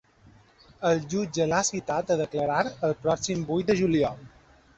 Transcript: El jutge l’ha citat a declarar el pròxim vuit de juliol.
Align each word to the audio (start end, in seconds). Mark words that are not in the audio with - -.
El 0.91 1.01
jutge 1.13 1.47
l’ha 1.51 1.59
citat 1.67 2.15
a 2.15 2.17
declarar 2.23 2.65
el 2.89 2.97
pròxim 3.05 3.45
vuit 3.53 3.71
de 3.71 3.79
juliol. 3.83 4.21